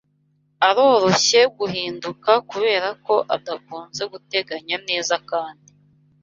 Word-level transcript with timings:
aroroshye 0.67 1.41
guhinduka 1.57 2.31
kuberako 2.49 3.13
adakunze 3.35 4.01
guteganya 4.11 4.77
neza 4.89 5.15
kandi 5.29 5.67